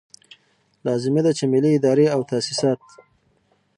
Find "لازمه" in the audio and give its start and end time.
0.87-1.21